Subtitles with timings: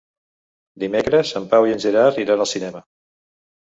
[0.85, 2.87] Dimecres en Pau i en Gerard iran al cinema.